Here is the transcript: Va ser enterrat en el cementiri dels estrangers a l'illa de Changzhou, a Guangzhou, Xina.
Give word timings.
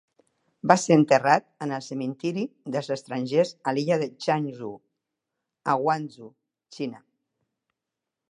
Va 0.69 0.75
ser 0.83 0.95
enterrat 0.99 1.43
en 1.65 1.73
el 1.77 1.83
cementiri 1.87 2.45
dels 2.75 2.89
estrangers 2.95 3.51
a 3.71 3.75
l'illa 3.77 3.99
de 4.05 4.09
Changzhou, 4.27 4.73
a 5.73 5.75
Guangzhou, 5.83 6.31
Xina. 6.79 7.03